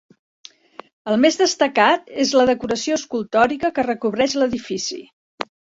[1.11, 5.05] El més destacat és la decoració escultòrica que recobreix l'edifici.